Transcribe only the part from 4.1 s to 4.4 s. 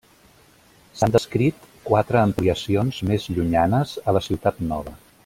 a la